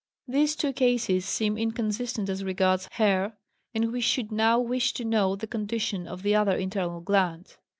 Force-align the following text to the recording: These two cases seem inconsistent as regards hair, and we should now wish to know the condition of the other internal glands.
These 0.27 0.55
two 0.55 0.73
cases 0.73 1.25
seem 1.25 1.59
inconsistent 1.59 2.27
as 2.27 2.43
regards 2.43 2.87
hair, 2.93 3.37
and 3.75 3.91
we 3.91 4.01
should 4.01 4.31
now 4.31 4.59
wish 4.59 4.93
to 4.93 5.05
know 5.05 5.35
the 5.35 5.45
condition 5.45 6.07
of 6.07 6.23
the 6.23 6.33
other 6.33 6.55
internal 6.55 7.01
glands. 7.01 7.59